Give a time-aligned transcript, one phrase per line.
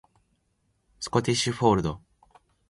[0.99, 2.01] スコティッシュフォールド